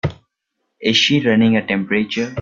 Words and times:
Is 0.81 0.97
she 0.97 1.19
running 1.21 1.55
a 1.57 1.63
temperature? 1.67 2.33